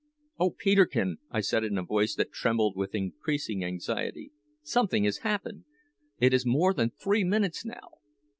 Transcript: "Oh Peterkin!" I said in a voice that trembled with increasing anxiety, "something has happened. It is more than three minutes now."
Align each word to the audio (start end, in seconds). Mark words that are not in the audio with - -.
"Oh 0.39 0.49
Peterkin!" 0.49 1.19
I 1.29 1.41
said 1.41 1.63
in 1.63 1.77
a 1.77 1.83
voice 1.83 2.15
that 2.15 2.31
trembled 2.31 2.75
with 2.75 2.95
increasing 2.95 3.63
anxiety, 3.63 4.31
"something 4.63 5.03
has 5.03 5.17
happened. 5.19 5.65
It 6.19 6.33
is 6.33 6.43
more 6.43 6.73
than 6.73 6.89
three 6.89 7.23
minutes 7.23 7.63
now." 7.63 7.99